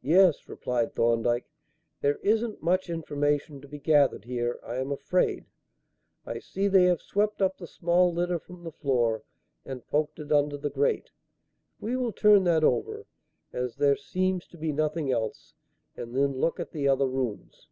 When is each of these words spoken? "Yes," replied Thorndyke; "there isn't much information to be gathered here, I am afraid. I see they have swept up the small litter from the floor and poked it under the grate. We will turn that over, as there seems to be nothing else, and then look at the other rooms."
"Yes," 0.00 0.48
replied 0.48 0.94
Thorndyke; 0.94 1.44
"there 2.00 2.16
isn't 2.22 2.62
much 2.62 2.88
information 2.88 3.60
to 3.60 3.68
be 3.68 3.78
gathered 3.78 4.24
here, 4.24 4.58
I 4.64 4.76
am 4.76 4.90
afraid. 4.90 5.44
I 6.24 6.38
see 6.38 6.68
they 6.68 6.84
have 6.84 7.02
swept 7.02 7.42
up 7.42 7.58
the 7.58 7.66
small 7.66 8.14
litter 8.14 8.38
from 8.38 8.64
the 8.64 8.72
floor 8.72 9.24
and 9.66 9.86
poked 9.88 10.18
it 10.18 10.32
under 10.32 10.56
the 10.56 10.70
grate. 10.70 11.10
We 11.78 11.98
will 11.98 12.12
turn 12.12 12.44
that 12.44 12.64
over, 12.64 13.04
as 13.52 13.76
there 13.76 13.94
seems 13.94 14.46
to 14.46 14.56
be 14.56 14.72
nothing 14.72 15.12
else, 15.12 15.52
and 15.98 16.16
then 16.16 16.38
look 16.38 16.58
at 16.58 16.70
the 16.70 16.88
other 16.88 17.06
rooms." 17.06 17.68